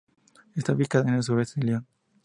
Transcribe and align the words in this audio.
Está 0.55 0.73
ubicada 0.73 1.07
en 1.09 1.13
el 1.17 1.21
suroeste 1.21 1.59
de 1.61 1.67
Lyon. 1.67 1.87